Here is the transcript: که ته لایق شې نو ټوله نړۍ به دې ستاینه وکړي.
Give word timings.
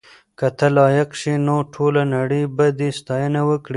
که 0.37 0.47
ته 0.57 0.67
لایق 0.77 1.09
شې 1.19 1.33
نو 1.45 1.55
ټوله 1.73 2.01
نړۍ 2.15 2.43
به 2.55 2.65
دې 2.79 2.89
ستاینه 2.99 3.41
وکړي. 3.49 3.69